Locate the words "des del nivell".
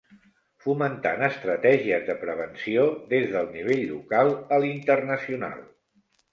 3.13-3.87